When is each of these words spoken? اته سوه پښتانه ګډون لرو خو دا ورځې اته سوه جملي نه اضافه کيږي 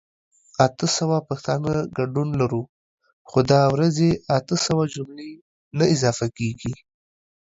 اته 0.65 0.85
سوه 0.97 1.17
پښتانه 1.29 1.73
ګډون 1.97 2.27
لرو 2.39 2.63
خو 3.29 3.39
دا 3.51 3.61
ورځې 3.73 4.09
اته 4.37 4.55
سوه 4.65 4.83
جملي 4.93 5.31
نه 5.77 5.85
اضافه 5.95 6.27
کيږي 6.37 6.73